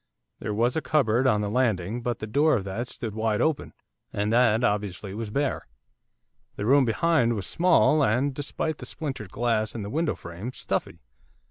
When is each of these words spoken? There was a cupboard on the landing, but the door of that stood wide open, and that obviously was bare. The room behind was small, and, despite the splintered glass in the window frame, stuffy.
There 0.39 0.51
was 0.51 0.75
a 0.75 0.81
cupboard 0.81 1.27
on 1.27 1.41
the 1.41 1.49
landing, 1.51 2.01
but 2.01 2.17
the 2.17 2.25
door 2.25 2.55
of 2.55 2.63
that 2.63 2.87
stood 2.87 3.13
wide 3.13 3.39
open, 3.39 3.71
and 4.11 4.33
that 4.33 4.63
obviously 4.63 5.13
was 5.13 5.29
bare. 5.29 5.67
The 6.55 6.65
room 6.65 6.85
behind 6.85 7.35
was 7.35 7.45
small, 7.45 8.03
and, 8.03 8.33
despite 8.33 8.79
the 8.79 8.87
splintered 8.87 9.29
glass 9.31 9.75
in 9.75 9.83
the 9.83 9.91
window 9.91 10.15
frame, 10.15 10.53
stuffy. 10.53 11.01